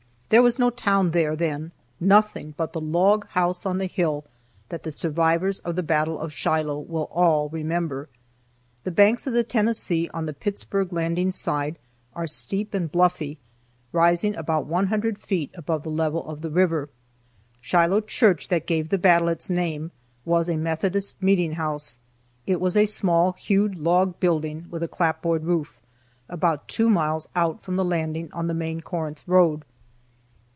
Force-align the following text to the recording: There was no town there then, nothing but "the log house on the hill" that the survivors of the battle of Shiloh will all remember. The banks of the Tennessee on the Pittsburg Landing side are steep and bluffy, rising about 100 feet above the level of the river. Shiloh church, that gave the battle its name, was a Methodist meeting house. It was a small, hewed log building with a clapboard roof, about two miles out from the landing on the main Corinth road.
There 0.31 0.41
was 0.41 0.57
no 0.57 0.69
town 0.69 1.11
there 1.11 1.35
then, 1.35 1.73
nothing 1.99 2.53
but 2.55 2.71
"the 2.71 2.79
log 2.79 3.27
house 3.31 3.65
on 3.65 3.79
the 3.79 3.85
hill" 3.85 4.23
that 4.69 4.83
the 4.83 4.89
survivors 4.93 5.59
of 5.59 5.75
the 5.75 5.83
battle 5.83 6.17
of 6.17 6.31
Shiloh 6.31 6.79
will 6.79 7.09
all 7.11 7.49
remember. 7.49 8.07
The 8.85 8.91
banks 8.91 9.27
of 9.27 9.33
the 9.33 9.43
Tennessee 9.43 10.09
on 10.13 10.27
the 10.27 10.33
Pittsburg 10.33 10.93
Landing 10.93 11.33
side 11.33 11.77
are 12.15 12.27
steep 12.27 12.73
and 12.73 12.89
bluffy, 12.89 13.39
rising 13.91 14.33
about 14.37 14.67
100 14.67 15.17
feet 15.19 15.51
above 15.53 15.83
the 15.83 15.89
level 15.89 16.25
of 16.25 16.39
the 16.39 16.49
river. 16.49 16.87
Shiloh 17.59 17.99
church, 17.99 18.47
that 18.47 18.65
gave 18.65 18.87
the 18.87 18.97
battle 18.97 19.27
its 19.27 19.49
name, 19.49 19.91
was 20.23 20.47
a 20.47 20.55
Methodist 20.55 21.21
meeting 21.21 21.55
house. 21.55 21.97
It 22.47 22.61
was 22.61 22.77
a 22.77 22.85
small, 22.85 23.33
hewed 23.33 23.75
log 23.77 24.17
building 24.21 24.67
with 24.71 24.81
a 24.81 24.87
clapboard 24.87 25.43
roof, 25.43 25.81
about 26.29 26.69
two 26.69 26.89
miles 26.89 27.27
out 27.35 27.61
from 27.61 27.75
the 27.75 27.83
landing 27.83 28.29
on 28.31 28.47
the 28.47 28.53
main 28.53 28.79
Corinth 28.79 29.21
road. 29.27 29.65